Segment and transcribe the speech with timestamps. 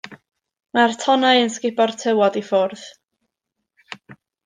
[0.77, 2.91] Mae'r tonnau yn sgubo'r tywod i ffwrdd.